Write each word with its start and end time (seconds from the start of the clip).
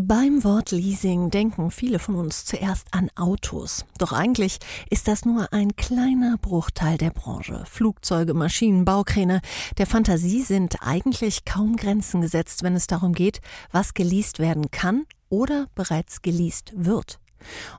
Beim 0.00 0.44
Wort 0.44 0.70
Leasing 0.70 1.28
denken 1.28 1.72
viele 1.72 1.98
von 1.98 2.14
uns 2.14 2.44
zuerst 2.44 2.86
an 2.92 3.10
Autos. 3.16 3.84
Doch 3.98 4.12
eigentlich 4.12 4.60
ist 4.90 5.08
das 5.08 5.24
nur 5.24 5.52
ein 5.52 5.74
kleiner 5.74 6.36
Bruchteil 6.40 6.96
der 6.98 7.10
Branche. 7.10 7.64
Flugzeuge, 7.68 8.32
Maschinen, 8.32 8.84
Baukräne. 8.84 9.40
Der 9.76 9.88
Fantasie 9.88 10.42
sind 10.42 10.76
eigentlich 10.82 11.44
kaum 11.44 11.74
Grenzen 11.74 12.20
gesetzt, 12.20 12.62
wenn 12.62 12.76
es 12.76 12.86
darum 12.86 13.12
geht, 13.12 13.40
was 13.72 13.92
geleast 13.92 14.38
werden 14.38 14.70
kann 14.70 15.04
oder 15.30 15.66
bereits 15.74 16.22
geleast 16.22 16.70
wird. 16.76 17.18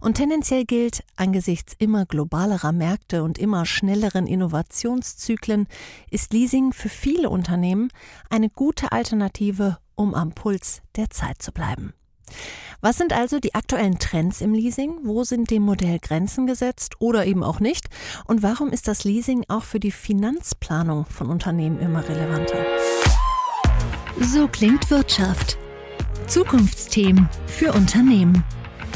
Und 0.01 0.15
tendenziell 0.15 0.65
gilt, 0.65 1.05
angesichts 1.15 1.73
immer 1.79 2.05
globalerer 2.05 2.73
Märkte 2.73 3.23
und 3.23 3.37
immer 3.37 3.65
schnelleren 3.65 4.27
Innovationszyklen, 4.27 5.67
ist 6.11 6.33
Leasing 6.33 6.73
für 6.73 6.89
viele 6.89 7.29
Unternehmen 7.29 7.87
eine 8.29 8.49
gute 8.49 8.91
Alternative, 8.91 9.77
um 9.95 10.13
am 10.13 10.33
Puls 10.33 10.81
der 10.97 11.09
Zeit 11.09 11.41
zu 11.41 11.53
bleiben. 11.53 11.93
Was 12.81 12.97
sind 12.97 13.11
also 13.11 13.39
die 13.39 13.55
aktuellen 13.55 13.99
Trends 13.99 14.39
im 14.39 14.53
Leasing? 14.53 14.99
Wo 15.03 15.23
sind 15.25 15.51
dem 15.51 15.63
Modell 15.63 15.99
Grenzen 15.99 16.47
gesetzt 16.47 16.95
oder 16.99 17.25
eben 17.25 17.43
auch 17.43 17.59
nicht? 17.59 17.89
Und 18.25 18.41
warum 18.41 18.69
ist 18.69 18.87
das 18.87 19.03
Leasing 19.03 19.43
auch 19.49 19.63
für 19.63 19.81
die 19.81 19.91
Finanzplanung 19.91 21.05
von 21.05 21.27
Unternehmen 21.27 21.79
immer 21.79 22.07
relevanter? 22.07 22.65
So 24.21 24.47
klingt 24.47 24.89
Wirtschaft. 24.89 25.57
Zukunftsthemen 26.27 27.27
für 27.47 27.73
Unternehmen. 27.73 28.43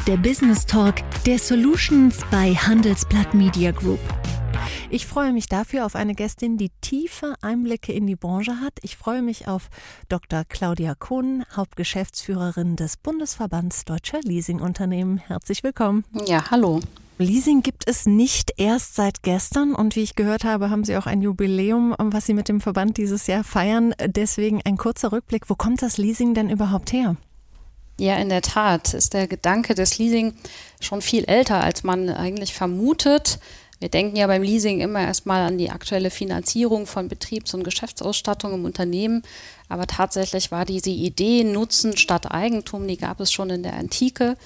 Der 0.07 0.17
Business 0.17 0.65
Talk 0.65 0.95
der 1.25 1.39
Solutions 1.39 2.19
bei 2.29 2.53
Handelsblatt 2.53 3.33
Media 3.33 3.71
Group. 3.71 3.99
Ich 4.93 5.07
freue 5.07 5.33
mich 5.33 5.47
dafür 5.47 5.87
auf 5.87 5.95
eine 5.95 6.13
Gästin, 6.13 6.55
die 6.55 6.69
tiefe 6.81 7.33
Einblicke 7.41 7.91
in 7.91 8.05
die 8.05 8.15
Branche 8.15 8.61
hat. 8.61 8.73
Ich 8.83 8.95
freue 8.95 9.23
mich 9.23 9.47
auf 9.47 9.69
Dr. 10.07 10.43
Claudia 10.47 10.93
Kohn, 10.93 11.43
Hauptgeschäftsführerin 11.55 12.75
des 12.75 12.97
Bundesverbands 12.97 13.85
Deutscher 13.85 14.19
Leasingunternehmen. 14.21 15.17
Herzlich 15.17 15.63
willkommen. 15.63 16.05
Ja, 16.27 16.51
hallo. 16.51 16.79
Leasing 17.17 17.63
gibt 17.63 17.87
es 17.89 18.05
nicht 18.05 18.53
erst 18.57 18.93
seit 18.93 19.23
gestern 19.23 19.73
und 19.73 19.95
wie 19.95 20.03
ich 20.03 20.13
gehört 20.13 20.43
habe, 20.43 20.69
haben 20.69 20.83
Sie 20.83 20.95
auch 20.95 21.07
ein 21.07 21.23
Jubiläum, 21.23 21.95
was 21.97 22.27
Sie 22.27 22.35
mit 22.35 22.47
dem 22.47 22.61
Verband 22.61 22.97
dieses 22.97 23.25
Jahr 23.25 23.43
feiern. 23.43 23.95
Deswegen 24.05 24.61
ein 24.63 24.77
kurzer 24.77 25.11
Rückblick. 25.11 25.49
Wo 25.49 25.55
kommt 25.55 25.81
das 25.81 25.97
Leasing 25.97 26.35
denn 26.35 26.51
überhaupt 26.51 26.93
her? 26.93 27.15
Ja, 27.99 28.17
in 28.17 28.29
der 28.29 28.43
Tat 28.43 28.93
ist 28.93 29.13
der 29.13 29.27
Gedanke 29.27 29.73
des 29.73 29.97
Leasing 29.97 30.35
schon 30.79 31.01
viel 31.01 31.25
älter, 31.25 31.61
als 31.61 31.83
man 31.83 32.09
eigentlich 32.09 32.53
vermutet. 32.53 33.39
Wir 33.83 33.89
denken 33.89 34.15
ja 34.15 34.27
beim 34.27 34.43
Leasing 34.43 34.79
immer 34.79 35.01
erstmal 35.01 35.41
an 35.45 35.57
die 35.57 35.69
aktuelle 35.69 36.09
Finanzierung 36.09 36.87
von 36.87 37.09
Betriebs- 37.09 37.53
und 37.53 37.65
Geschäftsausstattung 37.65 38.53
im 38.53 38.63
Unternehmen. 38.63 39.23
Aber 39.67 39.87
tatsächlich 39.87 40.51
war 40.51 40.63
diese 40.63 40.89
Idee 40.89 41.43
Nutzen 41.43 41.97
statt 41.97 42.31
Eigentum, 42.31 42.87
die 42.87 42.95
gab 42.95 43.19
es 43.19 43.33
schon 43.33 43.49
in 43.49 43.61
der 43.61 43.73
Antike, 43.73 44.37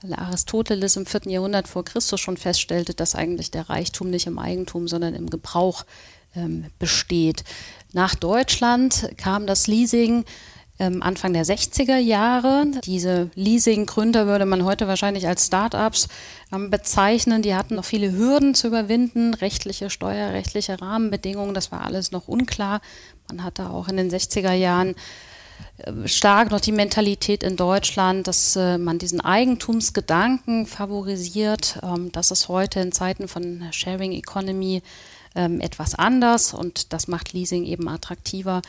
weil 0.00 0.14
Aristoteles 0.14 0.96
im 0.96 1.04
4. 1.04 1.30
Jahrhundert 1.30 1.68
vor 1.68 1.84
Christus 1.84 2.18
schon 2.18 2.38
feststellte, 2.38 2.94
dass 2.94 3.14
eigentlich 3.14 3.50
der 3.50 3.68
Reichtum 3.68 4.08
nicht 4.08 4.26
im 4.26 4.38
Eigentum, 4.38 4.88
sondern 4.88 5.14
im 5.14 5.28
Gebrauch 5.28 5.84
ähm, 6.34 6.64
besteht. 6.78 7.44
Nach 7.92 8.14
Deutschland 8.14 9.10
kam 9.18 9.46
das 9.46 9.66
Leasing 9.66 10.24
Anfang 10.78 11.32
der 11.32 11.44
60er 11.44 11.98
Jahre. 11.98 12.66
Diese 12.84 13.30
Leasing-Gründer 13.34 14.26
würde 14.26 14.46
man 14.46 14.64
heute 14.64 14.86
wahrscheinlich 14.86 15.26
als 15.26 15.46
Start-ups 15.46 16.08
ähm, 16.52 16.70
bezeichnen. 16.70 17.42
Die 17.42 17.54
hatten 17.54 17.74
noch 17.74 17.84
viele 17.84 18.12
Hürden 18.12 18.54
zu 18.54 18.68
überwinden, 18.68 19.34
rechtliche, 19.34 19.90
steuerrechtliche 19.90 20.80
Rahmenbedingungen, 20.80 21.54
das 21.54 21.72
war 21.72 21.82
alles 21.82 22.12
noch 22.12 22.28
unklar. 22.28 22.80
Man 23.28 23.44
hatte 23.44 23.70
auch 23.70 23.88
in 23.88 23.96
den 23.96 24.10
60er 24.10 24.52
Jahren 24.52 24.94
äh, 25.78 26.06
stark 26.06 26.50
noch 26.50 26.60
die 26.60 26.72
Mentalität 26.72 27.42
in 27.42 27.56
Deutschland, 27.56 28.26
dass 28.26 28.56
äh, 28.56 28.78
man 28.78 28.98
diesen 28.98 29.20
Eigentumsgedanken 29.20 30.66
favorisiert. 30.66 31.80
Ähm, 31.82 32.12
das 32.12 32.30
ist 32.30 32.48
heute 32.48 32.80
in 32.80 32.92
Zeiten 32.92 33.28
von 33.28 33.64
Sharing 33.72 34.12
Economy 34.12 34.82
ähm, 35.34 35.60
etwas 35.60 35.94
anders 35.94 36.54
und 36.54 36.92
das 36.92 37.08
macht 37.08 37.32
Leasing 37.32 37.64
eben 37.64 37.88
attraktiver 37.88 38.62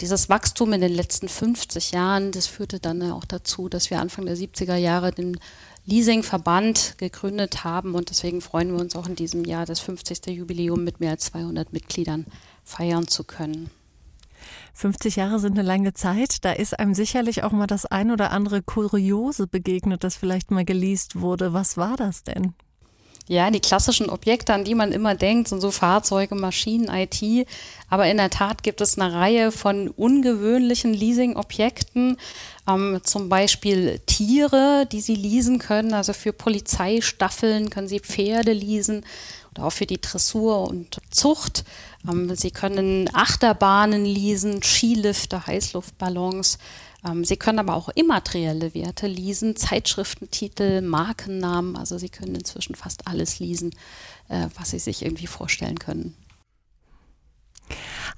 dieses 0.00 0.28
Wachstum 0.28 0.72
in 0.72 0.80
den 0.80 0.92
letzten 0.92 1.28
50 1.28 1.92
Jahren, 1.92 2.30
das 2.32 2.46
führte 2.46 2.78
dann 2.78 3.02
auch 3.10 3.24
dazu, 3.24 3.68
dass 3.68 3.90
wir 3.90 4.00
Anfang 4.00 4.26
der 4.26 4.36
70er 4.36 4.76
Jahre 4.76 5.12
den 5.12 5.38
Leasingverband 5.86 6.96
gegründet 6.98 7.64
haben 7.64 7.94
und 7.94 8.10
deswegen 8.10 8.40
freuen 8.40 8.72
wir 8.72 8.80
uns 8.80 8.94
auch 8.94 9.08
in 9.08 9.16
diesem 9.16 9.44
Jahr 9.44 9.64
das 9.64 9.80
50. 9.80 10.26
Jubiläum 10.26 10.84
mit 10.84 11.00
mehr 11.00 11.12
als 11.12 11.24
200 11.26 11.72
Mitgliedern 11.72 12.26
feiern 12.62 13.08
zu 13.08 13.24
können. 13.24 13.70
50 14.74 15.16
Jahre 15.16 15.40
sind 15.40 15.58
eine 15.58 15.66
lange 15.66 15.94
Zeit. 15.94 16.44
Da 16.44 16.52
ist 16.52 16.78
einem 16.78 16.94
sicherlich 16.94 17.42
auch 17.42 17.52
mal 17.52 17.66
das 17.66 17.86
ein 17.86 18.10
oder 18.10 18.30
andere 18.30 18.62
Kuriose 18.62 19.46
begegnet, 19.46 20.04
das 20.04 20.16
vielleicht 20.16 20.50
mal 20.50 20.64
geleast 20.64 21.20
wurde. 21.20 21.52
Was 21.52 21.76
war 21.76 21.96
das 21.96 22.22
denn? 22.22 22.54
Ja, 23.28 23.50
die 23.50 23.60
klassischen 23.60 24.08
Objekte, 24.08 24.54
an 24.54 24.64
die 24.64 24.74
man 24.74 24.90
immer 24.90 25.14
denkt, 25.14 25.48
sind 25.48 25.60
so 25.60 25.70
Fahrzeuge, 25.70 26.34
Maschinen, 26.34 26.88
IT. 26.88 27.46
Aber 27.90 28.06
in 28.06 28.16
der 28.16 28.30
Tat 28.30 28.62
gibt 28.62 28.80
es 28.80 28.98
eine 28.98 29.12
Reihe 29.12 29.52
von 29.52 29.88
ungewöhnlichen 29.88 30.94
Leasing-Objekten, 30.94 32.16
ähm, 32.66 33.00
zum 33.04 33.28
Beispiel 33.28 34.00
Tiere, 34.06 34.86
die 34.90 35.02
Sie 35.02 35.14
leasen 35.14 35.58
können. 35.58 35.92
Also 35.92 36.14
für 36.14 36.32
Polizeistaffeln 36.32 37.68
können 37.68 37.88
Sie 37.88 38.00
Pferde 38.00 38.52
leasen 38.52 39.04
oder 39.54 39.66
auch 39.66 39.72
für 39.72 39.86
die 39.86 40.00
Dressur 40.00 40.66
und 40.66 40.98
Zucht. 41.10 41.64
Ähm, 42.08 42.34
Sie 42.34 42.50
können 42.50 43.10
Achterbahnen 43.12 44.06
leasen, 44.06 44.62
Skilifte, 44.62 45.46
Heißluftballons. 45.46 46.58
Ähm, 47.08 47.24
Sie 47.24 47.36
können 47.36 47.58
aber 47.58 47.74
auch 47.74 47.88
immaterielle 47.88 48.74
Werte 48.74 49.06
leasen, 49.06 49.56
Zeitschriftentitel, 49.56 50.82
Markennamen. 50.82 51.76
Also 51.76 51.98
Sie 51.98 52.08
können 52.08 52.34
inzwischen 52.34 52.74
fast 52.74 53.06
alles 53.06 53.38
leasen, 53.38 53.70
äh, 54.28 54.48
was 54.56 54.70
Sie 54.70 54.78
sich 54.78 55.04
irgendwie 55.04 55.26
vorstellen 55.26 55.78
können. 55.78 56.14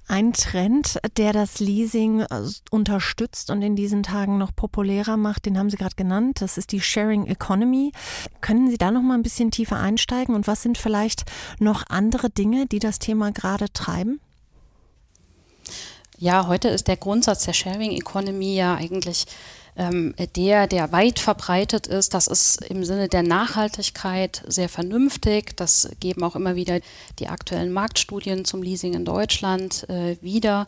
Ein 0.06 0.32
Trend, 0.32 0.98
der 1.16 1.32
das 1.32 1.60
Leasing 1.60 2.20
äh, 2.20 2.42
unterstützt 2.70 3.50
und 3.50 3.62
in 3.62 3.76
diesen 3.76 4.02
Tagen 4.02 4.38
noch 4.38 4.54
populärer 4.54 5.16
macht, 5.16 5.46
den 5.46 5.56
haben 5.56 5.70
Sie 5.70 5.76
gerade 5.76 5.94
genannt. 5.94 6.40
Das 6.40 6.58
ist 6.58 6.72
die 6.72 6.80
Sharing 6.80 7.26
Economy. 7.26 7.92
Können 8.40 8.68
Sie 8.70 8.78
da 8.78 8.90
noch 8.90 9.02
mal 9.02 9.14
ein 9.14 9.22
bisschen 9.22 9.50
tiefer 9.50 9.76
einsteigen? 9.76 10.34
Und 10.34 10.46
was 10.46 10.62
sind 10.62 10.78
vielleicht 10.78 11.24
noch 11.60 11.84
andere 11.88 12.28
Dinge, 12.30 12.66
die 12.66 12.80
das 12.80 12.98
Thema 12.98 13.30
gerade 13.30 13.72
treiben? 13.72 14.20
Ja, 16.22 16.48
heute 16.48 16.68
ist 16.68 16.86
der 16.86 16.98
Grundsatz 16.98 17.46
der 17.46 17.54
Sharing 17.54 17.92
Economy 17.92 18.54
ja 18.54 18.74
eigentlich 18.74 19.24
ähm, 19.74 20.14
der, 20.36 20.66
der 20.66 20.92
weit 20.92 21.18
verbreitet 21.18 21.86
ist. 21.86 22.12
Das 22.12 22.26
ist 22.26 22.62
im 22.66 22.84
Sinne 22.84 23.08
der 23.08 23.22
Nachhaltigkeit 23.22 24.42
sehr 24.46 24.68
vernünftig. 24.68 25.56
Das 25.56 25.88
geben 25.98 26.22
auch 26.22 26.36
immer 26.36 26.56
wieder 26.56 26.80
die 27.18 27.28
aktuellen 27.28 27.72
Marktstudien 27.72 28.44
zum 28.44 28.62
Leasing 28.62 28.92
in 28.92 29.06
Deutschland 29.06 29.88
äh, 29.88 30.18
wieder. 30.20 30.66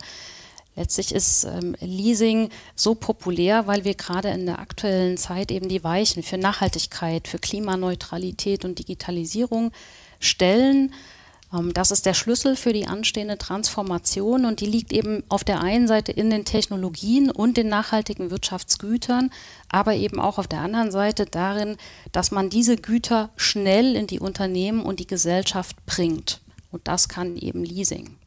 Letztlich 0.75 1.13
ist 1.13 1.43
ähm, 1.43 1.75
Leasing 1.79 2.49
so 2.75 2.95
populär, 2.95 3.67
weil 3.67 3.83
wir 3.83 3.93
gerade 3.93 4.29
in 4.29 4.47
der 4.47 4.57
aktuellen 4.57 5.17
Zeit 5.17 5.51
eben 5.51 5.69
die 5.69 5.83
Weichen 5.83 6.23
für 6.23 6.39
Nachhaltigkeit, 6.39 7.27
für 7.27 7.37
Klimaneutralität 7.37 8.65
und 8.65 8.79
Digitalisierung 8.79 9.71
stellen. 10.19 10.95
Ähm, 11.53 11.73
das 11.73 11.91
ist 11.91 12.05
der 12.05 12.13
Schlüssel 12.13 12.55
für 12.55 12.73
die 12.73 12.87
anstehende 12.87 13.37
Transformation 13.37 14.45
und 14.45 14.59
die 14.59 14.65
liegt 14.65 14.91
eben 14.91 15.23
auf 15.29 15.43
der 15.43 15.61
einen 15.61 15.87
Seite 15.87 16.11
in 16.11 16.29
den 16.29 16.45
Technologien 16.45 17.29
und 17.29 17.57
den 17.57 17.69
nachhaltigen 17.69 18.31
Wirtschaftsgütern, 18.31 19.31
aber 19.69 19.95
eben 19.95 20.19
auch 20.19 20.37
auf 20.37 20.47
der 20.47 20.61
anderen 20.61 20.91
Seite 20.91 21.25
darin, 21.25 21.77
dass 22.11 22.31
man 22.31 22.49
diese 22.49 22.75
Güter 22.75 23.29
schnell 23.35 23.95
in 23.95 24.07
die 24.07 24.19
Unternehmen 24.19 24.81
und 24.81 24.99
die 24.99 25.07
Gesellschaft 25.07 25.85
bringt. 25.85 26.41
Und 26.71 26.87
das 26.87 27.07
kann 27.07 27.37
eben 27.37 27.63
Leasing. 27.63 28.17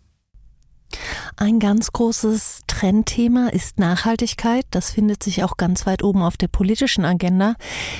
Ein 1.37 1.59
ganz 1.59 1.93
großes 1.93 2.61
Trendthema 2.69 3.49
ist 3.49 3.79
Nachhaltigkeit. 3.79 4.65
Das 4.71 4.93
findet 4.93 5.23
sich 5.23 5.43
auch 5.43 5.57
ganz 5.57 5.85
weit 5.85 6.03
oben 6.03 6.23
auf 6.23 6.37
der 6.37 6.49
politischen 6.49 7.05
Agenda. 7.05 7.57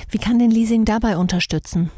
Wie 0.09 0.19
kann 0.19 0.39
denn 0.39 0.51
Leasing 0.51 0.85
dabei 0.85 1.19
unterstützen? 1.19 1.91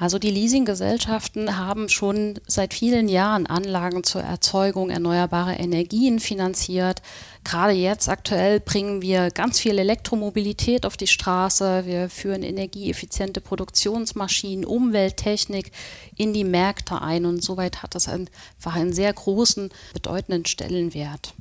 Also 0.00 0.18
die 0.18 0.30
Leasinggesellschaften 0.30 1.58
haben 1.58 1.90
schon 1.90 2.40
seit 2.46 2.72
vielen 2.72 3.06
Jahren 3.06 3.46
Anlagen 3.46 4.02
zur 4.02 4.22
Erzeugung 4.22 4.88
erneuerbarer 4.88 5.60
Energien 5.60 6.20
finanziert. 6.20 7.02
Gerade 7.44 7.74
jetzt 7.74 8.08
aktuell 8.08 8.60
bringen 8.60 9.02
wir 9.02 9.30
ganz 9.30 9.60
viel 9.60 9.78
Elektromobilität 9.78 10.86
auf 10.86 10.96
die 10.96 11.06
Straße. 11.06 11.84
Wir 11.84 12.08
führen 12.08 12.42
energieeffiziente 12.42 13.42
Produktionsmaschinen, 13.42 14.64
Umwelttechnik 14.64 15.70
in 16.16 16.32
die 16.32 16.44
Märkte 16.44 17.02
ein 17.02 17.26
und 17.26 17.44
soweit 17.44 17.82
hat 17.82 17.94
das 17.94 18.08
einfach 18.08 18.76
einen 18.76 18.94
sehr 18.94 19.12
großen, 19.12 19.68
bedeutenden 19.92 20.46
Stellenwert. 20.46 21.34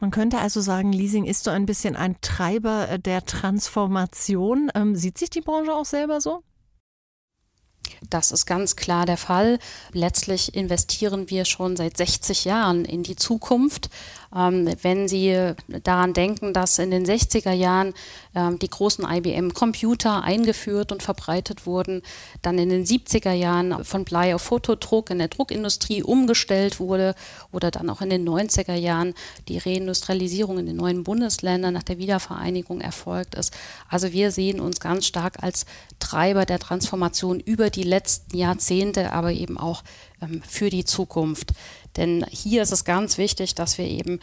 Man 0.00 0.10
könnte 0.10 0.38
also 0.38 0.62
sagen, 0.62 0.94
Leasing 0.94 1.26
ist 1.26 1.44
so 1.44 1.50
ein 1.50 1.66
bisschen 1.66 1.94
ein 1.94 2.16
Treiber 2.22 2.96
der 2.96 3.26
Transformation. 3.26 4.70
Ähm, 4.74 4.96
sieht 4.96 5.18
sich 5.18 5.28
die 5.28 5.42
Branche 5.42 5.74
auch 5.74 5.84
selber 5.84 6.22
so? 6.22 6.42
Das 8.10 8.32
ist 8.32 8.46
ganz 8.46 8.76
klar 8.76 9.06
der 9.06 9.16
Fall. 9.16 9.58
Letztlich 9.92 10.54
investieren 10.54 11.30
wir 11.30 11.44
schon 11.44 11.76
seit 11.76 11.96
60 11.96 12.44
Jahren 12.44 12.84
in 12.84 13.02
die 13.02 13.16
Zukunft. 13.16 13.90
Ähm, 14.36 14.68
wenn 14.82 15.08
Sie 15.08 15.54
daran 15.82 16.12
denken, 16.12 16.52
dass 16.52 16.78
in 16.78 16.90
den 16.90 17.06
60er 17.06 17.52
Jahren 17.52 17.94
ähm, 18.34 18.58
die 18.58 18.68
großen 18.68 19.06
IBM-Computer 19.08 20.22
eingeführt 20.22 20.92
und 20.92 21.02
verbreitet 21.02 21.66
wurden, 21.66 22.02
dann 22.42 22.58
in 22.58 22.68
den 22.68 22.84
70er 22.84 23.32
Jahren 23.32 23.84
von 23.84 24.04
Blei 24.04 24.34
auf 24.34 24.42
Fotodruck 24.42 25.10
in 25.10 25.18
der 25.18 25.28
Druckindustrie 25.28 26.02
umgestellt 26.02 26.78
wurde 26.80 27.14
oder 27.52 27.70
dann 27.70 27.88
auch 27.88 28.02
in 28.02 28.10
den 28.10 28.28
90er 28.28 28.74
Jahren 28.74 29.14
die 29.48 29.58
Reindustrialisierung 29.58 30.58
in 30.58 30.66
den 30.66 30.76
neuen 30.76 31.04
Bundesländern 31.04 31.72
nach 31.72 31.82
der 31.82 31.98
Wiedervereinigung 31.98 32.80
erfolgt 32.80 33.34
ist. 33.34 33.54
Also 33.88 34.12
wir 34.12 34.30
sehen 34.30 34.60
uns 34.60 34.80
ganz 34.80 35.06
stark 35.06 35.42
als 35.42 35.64
Treiber 35.98 36.44
der 36.44 36.58
Transformation 36.58 37.40
über 37.40 37.70
die 37.70 37.84
letzten 37.84 38.36
Jahrzehnte, 38.36 39.12
aber 39.12 39.32
eben 39.32 39.56
auch 39.58 39.82
ähm, 40.20 40.42
für 40.46 40.70
die 40.70 40.84
Zukunft. 40.84 41.52
Denn 41.96 42.24
hier 42.30 42.62
ist 42.62 42.72
es 42.72 42.84
ganz 42.84 43.18
wichtig, 43.18 43.54
dass 43.54 43.78
wir 43.78 43.86
eben 43.86 44.20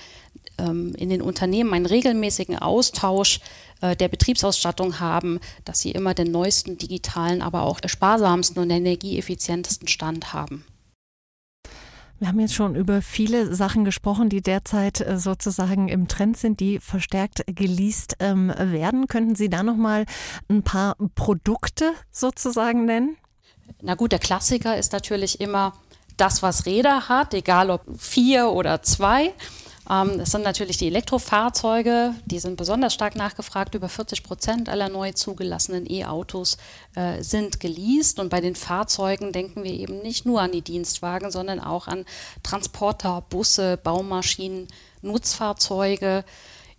ähm, 0.57 0.93
in 0.95 1.09
den 1.09 1.21
Unternehmen 1.21 1.73
einen 1.73 1.85
regelmäßigen 1.85 2.57
Austausch 2.57 3.39
äh, 3.81 3.95
der 3.95 4.07
Betriebsausstattung 4.07 4.99
haben, 4.99 5.39
dass 5.65 5.79
sie 5.79 5.91
immer 5.91 6.13
den 6.13 6.31
neuesten 6.31 6.77
digitalen, 6.77 7.41
aber 7.41 7.63
auch 7.63 7.79
sparsamsten 7.85 8.61
und 8.61 8.69
energieeffizientesten 8.69 9.87
Stand 9.87 10.33
haben. 10.33 10.65
Wir 12.19 12.29
haben 12.29 12.39
jetzt 12.39 12.53
schon 12.53 12.75
über 12.75 13.01
viele 13.01 13.53
Sachen 13.53 13.83
gesprochen, 13.83 14.29
die 14.29 14.41
derzeit 14.41 15.01
äh, 15.01 15.17
sozusagen 15.17 15.89
im 15.89 16.07
Trend 16.07 16.37
sind, 16.37 16.61
die 16.61 16.79
verstärkt 16.79 17.43
geleast 17.47 18.15
ähm, 18.19 18.53
werden. 18.57 19.07
Könnten 19.07 19.35
Sie 19.35 19.49
da 19.49 19.61
noch 19.61 19.75
mal 19.75 20.05
ein 20.47 20.63
paar 20.63 20.95
Produkte 21.15 21.91
sozusagen 22.11 22.85
nennen? 22.85 23.17
Na 23.81 23.95
gut, 23.95 24.13
der 24.13 24.19
Klassiker 24.19 24.77
ist 24.77 24.93
natürlich 24.93 25.41
immer 25.41 25.73
das, 26.17 26.43
was 26.43 26.65
Räder 26.65 27.09
hat, 27.09 27.33
egal 27.33 27.69
ob 27.69 27.81
vier 27.97 28.49
oder 28.49 28.81
zwei. 28.81 29.33
Ähm, 29.89 30.17
das 30.17 30.31
sind 30.31 30.43
natürlich 30.43 30.77
die 30.77 30.87
Elektrofahrzeuge, 30.87 32.15
die 32.25 32.39
sind 32.39 32.55
besonders 32.55 32.93
stark 32.93 33.15
nachgefragt. 33.15 33.75
Über 33.75 33.89
40 33.89 34.23
Prozent 34.23 34.69
aller 34.69 34.89
neu 34.89 35.11
zugelassenen 35.11 35.89
E-Autos 35.89 36.57
äh, 36.95 37.21
sind 37.21 37.59
geleast. 37.59 38.19
Und 38.19 38.29
bei 38.29 38.41
den 38.41 38.55
Fahrzeugen 38.55 39.31
denken 39.31 39.63
wir 39.63 39.73
eben 39.73 39.99
nicht 39.99 40.25
nur 40.25 40.41
an 40.41 40.51
die 40.51 40.61
Dienstwagen, 40.61 41.31
sondern 41.31 41.59
auch 41.59 41.87
an 41.87 42.05
Transporter, 42.43 43.23
Busse, 43.29 43.77
Baumaschinen, 43.77 44.67
Nutzfahrzeuge. 45.01 46.23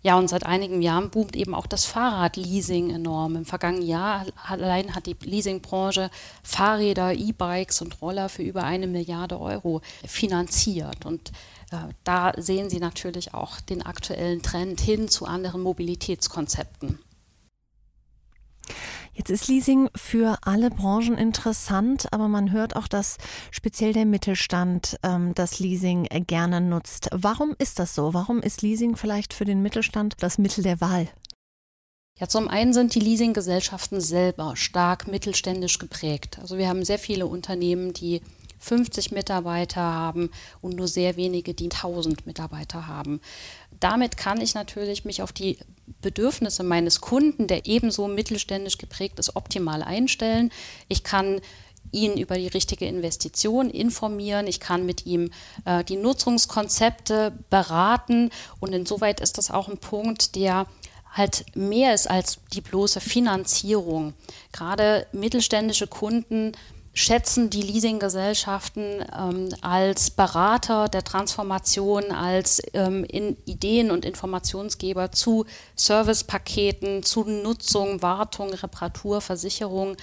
Ja, 0.05 0.19
und 0.19 0.27
seit 0.27 0.45
einigen 0.45 0.83
Jahren 0.83 1.09
boomt 1.09 1.35
eben 1.35 1.55
auch 1.55 1.65
das 1.65 1.85
Fahrradleasing 1.85 2.91
enorm. 2.91 3.37
Im 3.37 3.45
vergangenen 3.45 3.87
Jahr 3.87 4.27
allein 4.47 4.93
hat 4.93 5.07
die 5.07 5.15
Leasingbranche 5.19 6.11
Fahrräder, 6.43 7.13
E-Bikes 7.13 7.81
und 7.81 8.03
Roller 8.03 8.29
für 8.29 8.43
über 8.43 8.65
eine 8.65 8.85
Milliarde 8.85 9.39
Euro 9.41 9.81
finanziert. 10.05 11.07
Und 11.07 11.31
äh, 11.71 11.77
da 12.03 12.33
sehen 12.37 12.69
Sie 12.69 12.77
natürlich 12.77 13.33
auch 13.33 13.59
den 13.61 13.81
aktuellen 13.81 14.43
Trend 14.43 14.79
hin 14.79 15.07
zu 15.07 15.25
anderen 15.25 15.63
Mobilitätskonzepten. 15.63 16.99
Jetzt 19.17 19.29
ist 19.29 19.47
Leasing 19.47 19.89
für 19.95 20.37
alle 20.41 20.69
Branchen 20.69 21.17
interessant, 21.17 22.11
aber 22.11 22.27
man 22.27 22.51
hört 22.51 22.75
auch, 22.75 22.87
dass 22.87 23.17
speziell 23.49 23.93
der 23.93 24.05
Mittelstand 24.05 24.97
ähm, 25.03 25.33
das 25.33 25.59
Leasing 25.59 26.07
gerne 26.27 26.59
nutzt. 26.59 27.07
Warum 27.13 27.55
ist 27.57 27.79
das 27.79 27.95
so? 27.95 28.13
Warum 28.13 28.41
ist 28.41 28.61
Leasing 28.61 28.97
vielleicht 28.97 29.33
für 29.33 29.45
den 29.45 29.61
Mittelstand 29.61 30.15
das 30.19 30.37
Mittel 30.37 30.63
der 30.63 30.81
Wahl? 30.81 31.07
Ja, 32.19 32.27
zum 32.27 32.49
einen 32.49 32.73
sind 32.73 32.93
die 32.93 32.99
Leasinggesellschaften 32.99 34.01
selber 34.01 34.57
stark 34.57 35.07
mittelständisch 35.07 35.79
geprägt. 35.79 36.37
Also 36.41 36.57
wir 36.57 36.67
haben 36.67 36.83
sehr 36.83 36.99
viele 36.99 37.25
Unternehmen, 37.25 37.93
die 37.93 38.21
50 38.65 39.11
Mitarbeiter 39.11 39.81
haben 39.81 40.31
und 40.61 40.75
nur 40.75 40.87
sehr 40.87 41.15
wenige, 41.17 41.53
die 41.53 41.65
1000 41.65 42.25
Mitarbeiter 42.25 42.87
haben. 42.87 43.21
Damit 43.79 44.17
kann 44.17 44.41
ich 44.41 44.55
natürlich 44.55 45.05
mich 45.05 45.21
auf 45.21 45.31
die 45.31 45.57
Bedürfnisse 46.01 46.63
meines 46.63 46.99
Kunden, 47.01 47.47
der 47.47 47.65
ebenso 47.65 48.07
mittelständisch 48.07 48.77
geprägt 48.77 49.19
ist, 49.19 49.35
optimal 49.35 49.83
einstellen. 49.83 50.51
Ich 50.87 51.03
kann 51.03 51.41
ihn 51.91 52.17
über 52.17 52.37
die 52.37 52.47
richtige 52.47 52.87
Investition 52.87 53.69
informieren. 53.69 54.47
Ich 54.47 54.59
kann 54.59 54.85
mit 54.85 55.05
ihm 55.05 55.29
äh, 55.65 55.83
die 55.83 55.97
Nutzungskonzepte 55.97 57.33
beraten. 57.49 58.31
Und 58.59 58.73
insoweit 58.73 59.19
ist 59.19 59.37
das 59.37 59.51
auch 59.51 59.67
ein 59.67 59.77
Punkt, 59.77 60.35
der 60.35 60.65
halt 61.11 61.45
mehr 61.55 61.93
ist 61.93 62.09
als 62.09 62.39
die 62.53 62.61
bloße 62.61 62.99
Finanzierung. 62.99 64.13
Gerade 64.51 65.07
mittelständische 65.13 65.87
Kunden 65.87 66.51
schätzen 66.95 67.49
die 67.49 67.61
Leasinggesellschaften 67.61 69.03
ähm, 69.15 69.49
als 69.61 70.09
Berater 70.09 70.87
der 70.87 71.03
Transformation, 71.03 72.11
als 72.11 72.61
ähm, 72.73 73.03
in 73.03 73.35
Ideen- 73.45 73.91
und 73.91 74.05
Informationsgeber 74.05 75.11
zu 75.11 75.45
Servicepaketen, 75.75 77.03
zu 77.03 77.25
Nutzung, 77.25 78.01
Wartung, 78.01 78.49
Reparatur, 78.53 79.19
Versicherung, 79.19 79.97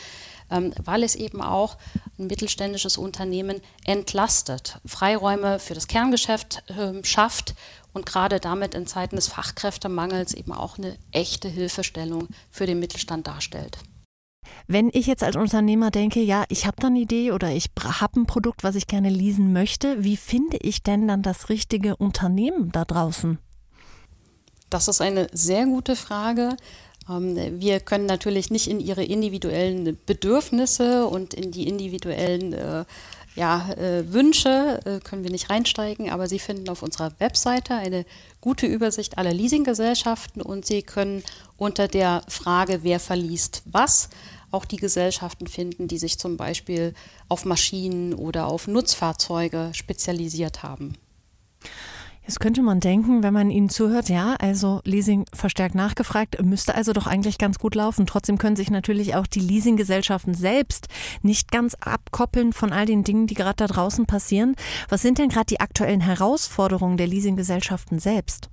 ähm, 0.50 0.74
weil 0.84 1.02
es 1.02 1.14
eben 1.14 1.40
auch 1.40 1.78
ein 2.18 2.26
mittelständisches 2.26 2.98
Unternehmen 2.98 3.62
entlastet, 3.84 4.78
Freiräume 4.84 5.58
für 5.58 5.72
das 5.72 5.88
Kerngeschäft 5.88 6.62
äh, 6.68 7.02
schafft 7.04 7.54
und 7.94 8.04
gerade 8.04 8.38
damit 8.38 8.74
in 8.74 8.86
Zeiten 8.86 9.16
des 9.16 9.28
Fachkräftemangels 9.28 10.34
eben 10.34 10.52
auch 10.52 10.76
eine 10.76 10.98
echte 11.10 11.48
Hilfestellung 11.48 12.28
für 12.50 12.66
den 12.66 12.80
Mittelstand 12.80 13.26
darstellt. 13.26 13.78
Wenn 14.66 14.90
ich 14.92 15.06
jetzt 15.06 15.22
als 15.22 15.36
Unternehmer 15.36 15.90
denke, 15.90 16.20
ja, 16.20 16.44
ich 16.48 16.66
habe 16.66 16.76
da 16.80 16.88
eine 16.88 17.00
Idee 17.00 17.32
oder 17.32 17.50
ich 17.50 17.66
habe 17.82 18.20
ein 18.20 18.26
Produkt, 18.26 18.64
was 18.64 18.74
ich 18.74 18.86
gerne 18.86 19.10
leasen 19.10 19.52
möchte, 19.52 20.02
wie 20.04 20.16
finde 20.16 20.56
ich 20.58 20.82
denn 20.82 21.08
dann 21.08 21.22
das 21.22 21.48
richtige 21.48 21.96
Unternehmen 21.96 22.70
da 22.72 22.84
draußen? 22.84 23.38
Das 24.70 24.88
ist 24.88 25.00
eine 25.00 25.26
sehr 25.32 25.66
gute 25.66 25.96
Frage. 25.96 26.56
Ähm, 27.08 27.36
wir 27.60 27.80
können 27.80 28.06
natürlich 28.06 28.50
nicht 28.50 28.68
in 28.68 28.80
ihre 28.80 29.04
individuellen 29.04 29.98
Bedürfnisse 30.06 31.06
und 31.06 31.34
in 31.34 31.50
die 31.50 31.68
individuellen 31.68 32.52
äh, 32.52 32.84
ja, 33.34 33.70
äh, 33.72 34.12
Wünsche 34.12 34.80
äh, 34.84 35.00
können 35.00 35.24
wir 35.24 35.30
nicht 35.30 35.48
reinsteigen, 35.48 36.10
aber 36.10 36.28
Sie 36.28 36.38
finden 36.38 36.68
auf 36.68 36.82
unserer 36.82 37.12
Webseite 37.18 37.74
eine 37.74 38.04
gute 38.40 38.66
Übersicht 38.66 39.16
aller 39.16 39.32
Leasinggesellschaften 39.32 40.42
und 40.42 40.66
Sie 40.66 40.82
können 40.82 41.22
unter 41.56 41.88
der 41.88 42.22
Frage, 42.28 42.80
wer 42.82 43.00
verliest 43.00 43.62
was, 43.64 44.10
auch 44.52 44.64
die 44.64 44.76
Gesellschaften 44.76 45.46
finden, 45.46 45.88
die 45.88 45.99
sich 45.99 46.19
zum 46.19 46.37
Beispiel 46.37 46.94
auf 47.28 47.44
Maschinen 47.44 48.14
oder 48.14 48.46
auf 48.46 48.69
Nutzfahrzeuge 48.69 49.70
spezialisiert 49.72 50.62
haben. 50.62 50.94
Jetzt 52.25 52.38
könnte 52.38 52.62
man 52.62 52.78
denken, 52.78 53.25
wenn 53.25 53.34
man 53.34 53.50
Ihnen 53.50 53.69
zuhört, 53.69 54.08
ja, 54.08 54.37
also 54.38 54.81
Leasing 54.84 55.25
verstärkt 55.34 55.75
nachgefragt, 55.75 56.40
müsste 56.40 56.76
also 56.76 56.93
doch 56.93 57.08
eigentlich 57.08 57.37
ganz 57.37 57.58
gut 57.58 57.75
laufen. 57.75 58.06
Trotzdem 58.06 58.38
können 58.38 58.55
sich 58.55 58.70
natürlich 58.70 59.17
auch 59.17 59.26
die 59.26 59.41
Leasinggesellschaften 59.41 60.34
selbst 60.34 60.86
nicht 61.22 61.50
ganz 61.50 61.74
abkoppeln 61.81 62.53
von 62.53 62.72
all 62.72 62.86
den 62.86 63.03
Dingen, 63.03 63.26
die 63.26 63.34
gerade 63.34 63.56
da 63.56 63.67
draußen 63.67 64.06
passieren. 64.06 64.55
Was 64.88 65.03
sind 65.03 65.19
denn 65.19 65.31
gerade 65.31 65.46
die 65.46 65.58
aktuellen 65.58 66.00
Herausforderungen 66.00 66.96
der 66.96 67.08
Leasinggesellschaften 67.08 67.98
selbst? 67.98 68.51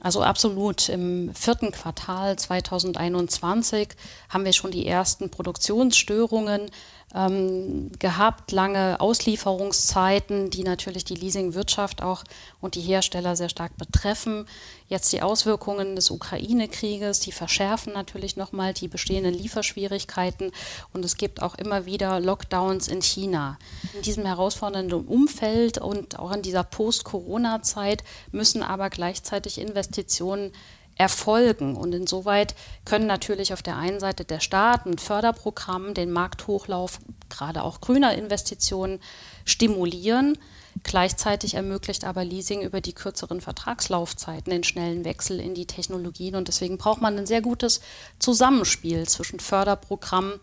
Also 0.00 0.22
absolut. 0.22 0.88
Im 0.88 1.34
vierten 1.34 1.72
Quartal 1.72 2.38
2021 2.38 3.88
haben 4.28 4.44
wir 4.44 4.52
schon 4.52 4.70
die 4.70 4.86
ersten 4.86 5.30
Produktionsstörungen 5.30 6.70
ähm, 7.14 7.90
gehabt, 7.98 8.52
lange 8.52 9.00
Auslieferungszeiten, 9.00 10.50
die 10.50 10.62
natürlich 10.62 11.04
die 11.04 11.14
Leasingwirtschaft 11.14 12.02
auch 12.02 12.24
und 12.60 12.74
die 12.74 12.82
Hersteller 12.82 13.34
sehr 13.34 13.48
stark 13.48 13.76
betreffen. 13.76 14.46
Jetzt 14.88 15.12
die 15.12 15.22
Auswirkungen 15.22 15.96
des 15.96 16.10
Ukraine-Krieges, 16.10 17.20
die 17.20 17.32
verschärfen 17.32 17.92
natürlich 17.94 18.36
nochmal 18.36 18.74
die 18.74 18.88
bestehenden 18.88 19.34
Lieferschwierigkeiten 19.34 20.52
und 20.92 21.04
es 21.04 21.16
gibt 21.16 21.42
auch 21.42 21.54
immer 21.54 21.86
wieder 21.86 22.20
Lockdowns 22.20 22.88
in 22.88 23.00
China. 23.00 23.58
In 23.94 24.02
diesem 24.02 24.26
herausfordernden 24.26 25.06
Umfeld 25.06 25.78
und 25.78 26.18
auch 26.18 26.32
in 26.32 26.42
dieser 26.42 26.64
Post-Corona-Zeit 26.64 28.04
müssen 28.32 28.62
aber 28.62 28.90
gleichzeitig 28.90 29.58
Investitionen 29.58 30.52
erfolgen. 30.98 31.76
Und 31.76 31.94
insoweit 31.94 32.54
können 32.84 33.06
natürlich 33.06 33.52
auf 33.52 33.62
der 33.62 33.76
einen 33.76 34.00
Seite 34.00 34.24
der 34.24 34.40
Staat 34.40 34.84
mit 34.84 35.00
Förderprogrammen 35.00 35.94
den 35.94 36.10
Markthochlauf, 36.10 36.98
gerade 37.30 37.62
auch 37.62 37.80
grüner 37.80 38.14
Investitionen, 38.14 39.00
stimulieren. 39.44 40.36
Gleichzeitig 40.82 41.54
ermöglicht 41.54 42.04
aber 42.04 42.24
Leasing 42.24 42.62
über 42.62 42.80
die 42.80 42.92
kürzeren 42.92 43.40
Vertragslaufzeiten 43.40 44.50
den 44.50 44.64
schnellen 44.64 45.04
Wechsel 45.04 45.40
in 45.40 45.54
die 45.54 45.66
Technologien. 45.66 46.34
Und 46.34 46.48
deswegen 46.48 46.78
braucht 46.78 47.00
man 47.00 47.16
ein 47.16 47.26
sehr 47.26 47.40
gutes 47.40 47.80
Zusammenspiel 48.18 49.08
zwischen 49.08 49.40
Förderprogramm 49.40 50.34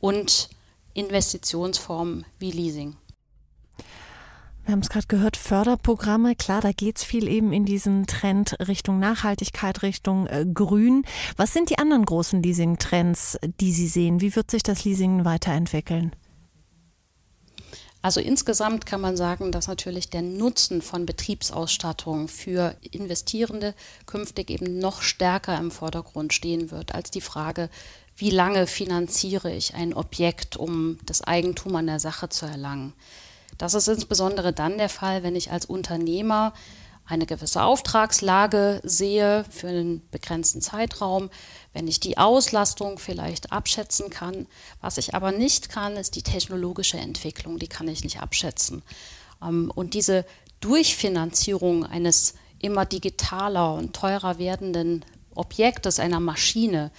und 0.00 0.48
Investitionsformen 0.94 2.24
wie 2.38 2.50
Leasing. 2.50 2.96
Wir 4.68 4.72
haben 4.72 4.80
es 4.80 4.90
gerade 4.90 5.06
gehört, 5.06 5.38
Förderprogramme, 5.38 6.36
klar, 6.36 6.60
da 6.60 6.72
geht 6.72 6.98
es 6.98 7.02
viel 7.02 7.26
eben 7.26 7.54
in 7.54 7.64
diesen 7.64 8.06
Trend 8.06 8.54
Richtung 8.68 8.98
Nachhaltigkeit, 8.98 9.80
Richtung 9.80 10.26
äh, 10.26 10.44
Grün. 10.44 11.06
Was 11.38 11.54
sind 11.54 11.70
die 11.70 11.78
anderen 11.78 12.04
großen 12.04 12.42
Leasing-Trends, 12.42 13.38
die 13.62 13.72
Sie 13.72 13.88
sehen? 13.88 14.20
Wie 14.20 14.36
wird 14.36 14.50
sich 14.50 14.62
das 14.62 14.84
Leasing 14.84 15.24
weiterentwickeln? 15.24 16.14
Also 18.02 18.20
insgesamt 18.20 18.84
kann 18.84 19.00
man 19.00 19.16
sagen, 19.16 19.52
dass 19.52 19.68
natürlich 19.68 20.10
der 20.10 20.20
Nutzen 20.20 20.82
von 20.82 21.06
Betriebsausstattung 21.06 22.28
für 22.28 22.76
Investierende 22.90 23.74
künftig 24.04 24.50
eben 24.50 24.78
noch 24.78 25.00
stärker 25.00 25.56
im 25.56 25.70
Vordergrund 25.70 26.34
stehen 26.34 26.70
wird 26.70 26.94
als 26.94 27.10
die 27.10 27.22
Frage, 27.22 27.70
wie 28.18 28.28
lange 28.28 28.66
finanziere 28.66 29.50
ich 29.50 29.72
ein 29.72 29.94
Objekt, 29.94 30.58
um 30.58 30.98
das 31.06 31.22
Eigentum 31.22 31.74
an 31.74 31.86
der 31.86 32.00
Sache 32.00 32.28
zu 32.28 32.44
erlangen. 32.44 32.92
Das 33.58 33.74
ist 33.74 33.88
insbesondere 33.88 34.52
dann 34.52 34.78
der 34.78 34.88
Fall, 34.88 35.22
wenn 35.22 35.36
ich 35.36 35.50
als 35.50 35.66
Unternehmer 35.66 36.54
eine 37.04 37.26
gewisse 37.26 37.62
Auftragslage 37.62 38.80
sehe 38.84 39.44
für 39.50 39.68
einen 39.68 40.06
begrenzten 40.10 40.60
Zeitraum, 40.60 41.30
wenn 41.72 41.88
ich 41.88 42.00
die 42.00 42.18
Auslastung 42.18 42.98
vielleicht 42.98 43.50
abschätzen 43.50 44.10
kann. 44.10 44.46
Was 44.80 44.98
ich 44.98 45.14
aber 45.14 45.32
nicht 45.32 45.70
kann, 45.70 45.96
ist 45.96 46.16
die 46.16 46.22
technologische 46.22 46.98
Entwicklung, 46.98 47.58
die 47.58 47.68
kann 47.68 47.88
ich 47.88 48.04
nicht 48.04 48.20
abschätzen. 48.20 48.82
Ähm, 49.42 49.72
und 49.74 49.94
diese 49.94 50.26
Durchfinanzierung 50.60 51.86
eines 51.86 52.34
immer 52.58 52.84
digitaler 52.84 53.74
und 53.74 53.94
teurer 53.94 54.38
werdenden 54.38 55.04
Objektes, 55.34 56.00
einer 56.00 56.20
Maschine, 56.20 56.90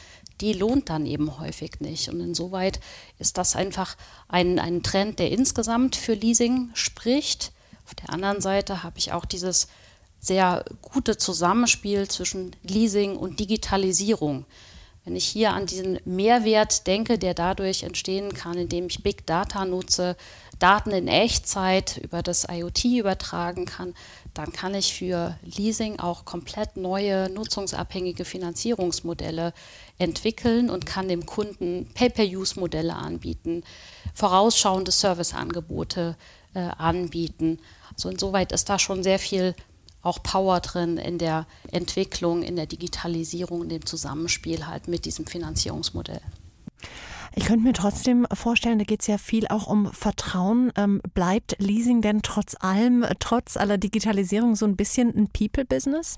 die 0.42 0.54
lohnt 0.54 0.90
dann 0.90 1.06
eben 1.06 1.40
häufig 1.40 1.80
nicht. 1.80 2.10
Und 2.10 2.20
insoweit 2.22 2.80
ist 3.18 3.38
das 3.38 3.56
einfach 3.56 3.96
ein, 4.28 4.60
ein 4.60 4.84
Trend, 4.84 5.20
der 5.20 5.32
insgesamt 5.32 5.96
für 5.96 6.14
Leasing 6.14 6.70
spricht. 6.74 7.52
Auf 7.86 7.96
der 7.96 8.12
anderen 8.12 8.42
Seite 8.42 8.84
habe 8.84 8.98
ich 8.98 9.12
auch 9.12 9.26
dieses 9.26 9.68
sehr 10.20 10.66
gute 10.82 11.18
Zusammenspiel 11.18 12.08
zwischen 12.08 12.56
Leasing 12.64 13.16
und 13.16 13.40
Digitalisierung. 13.40 14.46
Wenn 15.06 15.16
ich 15.16 15.26
hier 15.26 15.54
an 15.54 15.66
diesen 15.66 16.00
Mehrwert 16.06 16.86
denke, 16.86 17.18
der 17.18 17.34
dadurch 17.34 17.84
entstehen 17.84 18.34
kann, 18.34 18.58
indem 18.58 18.88
ich 18.88 19.02
Big 19.02 19.26
Data 19.26 19.66
nutze, 19.66 20.18
Daten 20.60 20.92
in 20.92 21.08
Echtzeit 21.08 21.98
über 21.98 22.22
das 22.22 22.46
IoT 22.50 22.84
übertragen 22.86 23.66
kann, 23.66 23.96
dann 24.34 24.52
kann 24.52 24.76
ich 24.76 24.94
für 24.94 25.38
Leasing 25.44 26.00
auch 26.00 26.26
komplett 26.26 26.78
neue 26.78 27.30
nutzungsabhängige 27.30 28.26
Finanzierungsmodelle 28.26 29.54
entwickeln 29.98 30.70
und 30.70 30.86
kann 30.86 31.08
dem 31.08 31.26
Kunden 31.26 31.90
Pay-per-Use-Modelle 31.94 32.96
anbieten, 32.96 33.64
vorausschauende 34.14 34.92
Serviceangebote 34.92 36.16
äh, 36.54 36.60
anbieten. 36.60 37.60
Also 37.94 38.10
insoweit 38.10 38.52
ist 38.52 38.70
da 38.70 38.80
schon 38.80 39.04
sehr 39.04 39.20
viel 39.20 39.56
auch 40.02 40.24
Power 40.24 40.62
drin 40.62 40.98
in 40.98 41.18
der 41.18 41.46
Entwicklung, 41.72 42.42
in 42.44 42.56
der 42.56 42.66
Digitalisierung, 42.66 43.64
in 43.64 43.70
dem 43.70 43.86
Zusammenspiel 43.86 44.68
halt 44.68 44.88
mit 44.88 45.06
diesem 45.06 45.28
Finanzierungsmodell. 45.28 46.22
Ich 47.36 47.46
könnte 47.46 47.64
mir 47.64 47.74
trotzdem 47.74 48.26
vorstellen, 48.34 48.80
da 48.80 48.86
geht 48.86 49.02
es 49.02 49.08
ja 49.08 49.18
viel 49.18 49.48
auch 49.48 49.68
um 49.68 49.92
Vertrauen. 49.94 50.72
Ähm, 50.76 51.02
bleibt 51.14 51.56
Leasing 51.60 52.02
denn 52.02 52.22
trotz 52.22 52.56
allem, 52.60 53.06
trotz 53.20 53.56
aller 53.58 53.78
Digitalisierung 53.78 54.56
so 54.56 54.66
ein 54.66 54.76
bisschen 54.76 55.16
ein 55.16 55.30
People-Business? 55.30 56.18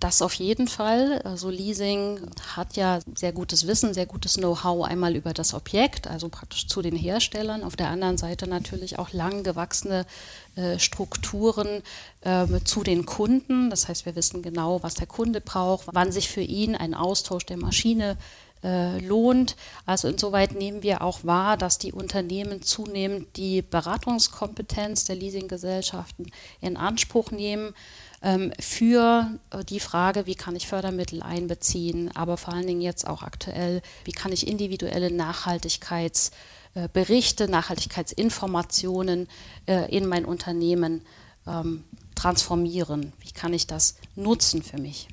Das 0.00 0.22
auf 0.22 0.34
jeden 0.34 0.68
Fall. 0.68 1.22
Also 1.22 1.50
Leasing 1.50 2.20
hat 2.54 2.76
ja 2.76 3.00
sehr 3.14 3.32
gutes 3.32 3.66
Wissen, 3.66 3.94
sehr 3.94 4.06
gutes 4.06 4.34
Know-how 4.34 4.84
einmal 4.84 5.16
über 5.16 5.32
das 5.32 5.54
Objekt, 5.54 6.06
also 6.06 6.28
praktisch 6.28 6.68
zu 6.68 6.82
den 6.82 6.94
Herstellern. 6.94 7.64
Auf 7.64 7.74
der 7.74 7.88
anderen 7.88 8.16
Seite 8.16 8.46
natürlich 8.46 8.98
auch 8.98 9.12
lang 9.12 9.42
gewachsene 9.42 10.06
äh, 10.54 10.78
Strukturen 10.78 11.82
äh, 12.20 12.46
zu 12.64 12.84
den 12.84 13.06
Kunden. 13.06 13.70
Das 13.70 13.88
heißt, 13.88 14.06
wir 14.06 14.14
wissen 14.14 14.42
genau, 14.42 14.82
was 14.82 14.94
der 14.94 15.06
Kunde 15.06 15.40
braucht, 15.40 15.86
wann 15.92 16.12
sich 16.12 16.28
für 16.28 16.42
ihn 16.42 16.76
ein 16.76 16.94
Austausch 16.94 17.46
der 17.46 17.56
Maschine 17.56 18.12
äh, 18.12 18.16
lohnt. 18.62 19.56
Also 19.86 20.08
insoweit 20.08 20.52
nehmen 20.52 20.82
wir 20.82 21.02
auch 21.02 21.20
wahr, 21.22 21.56
dass 21.56 21.78
die 21.78 21.92
Unternehmen 21.92 22.62
zunehmend 22.62 23.36
die 23.36 23.62
Beratungskompetenz 23.62 25.04
der 25.04 25.16
Leasinggesellschaften 25.16 26.30
in 26.60 26.76
Anspruch 26.76 27.30
nehmen 27.30 27.74
ähm, 28.22 28.52
für 28.58 29.38
äh, 29.50 29.62
die 29.64 29.80
Frage, 29.80 30.26
wie 30.26 30.34
kann 30.34 30.56
ich 30.56 30.66
Fördermittel 30.66 31.22
einbeziehen, 31.22 32.10
aber 32.16 32.36
vor 32.36 32.52
allen 32.54 32.66
Dingen 32.66 32.80
jetzt 32.80 33.06
auch 33.06 33.22
aktuell, 33.22 33.80
wie 34.04 34.12
kann 34.12 34.32
ich 34.32 34.48
individuelle 34.48 35.12
Nachhaltigkeitsberichte, 35.12 37.44
äh, 37.44 37.48
Nachhaltigkeitsinformationen 37.48 39.28
äh, 39.66 39.96
in 39.96 40.06
mein 40.06 40.24
Unternehmen 40.24 41.02
ähm, 41.46 41.84
transformieren. 42.16 43.12
Wie 43.20 43.30
kann 43.30 43.52
ich 43.52 43.68
das 43.68 43.94
nutzen 44.16 44.64
für 44.64 44.78
mich? 44.78 45.06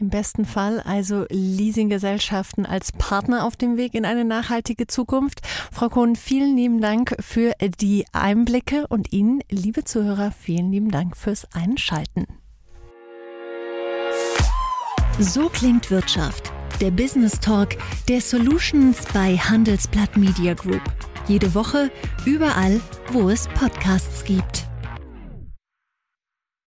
Im 0.00 0.08
besten 0.08 0.46
Fall 0.46 0.80
also 0.80 1.26
Leasinggesellschaften 1.28 2.64
als 2.64 2.90
Partner 2.90 3.44
auf 3.44 3.56
dem 3.56 3.76
Weg 3.76 3.92
in 3.92 4.06
eine 4.06 4.24
nachhaltige 4.24 4.86
Zukunft. 4.86 5.42
Frau 5.70 5.90
Kohn, 5.90 6.16
vielen 6.16 6.56
lieben 6.56 6.80
Dank 6.80 7.14
für 7.20 7.52
die 7.80 8.06
Einblicke 8.12 8.86
und 8.86 9.12
Ihnen, 9.12 9.42
liebe 9.50 9.84
Zuhörer, 9.84 10.32
vielen 10.32 10.72
lieben 10.72 10.90
Dank 10.90 11.18
fürs 11.18 11.46
Einschalten. 11.52 12.26
So 15.18 15.50
klingt 15.50 15.90
Wirtschaft. 15.90 16.50
Der 16.80 16.90
Business 16.90 17.38
Talk 17.38 17.76
der 18.08 18.22
Solutions 18.22 19.04
bei 19.12 19.36
Handelsblatt 19.36 20.16
Media 20.16 20.54
Group. 20.54 20.82
Jede 21.28 21.54
Woche, 21.54 21.90
überall, 22.24 22.80
wo 23.12 23.28
es 23.28 23.48
Podcasts 23.48 24.24
gibt. 24.24 24.69